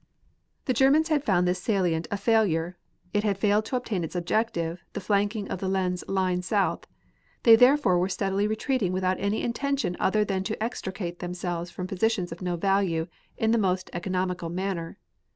[0.65, 2.75] The Germans had found this salient a failure.
[3.13, 6.87] It had failed to attain its objective, the flanking of the Lens line south.
[7.43, 12.31] They therefore were steadily retreating without any intention other than to extricate themselves from positions
[12.31, 14.97] of no value, in the most economical manner.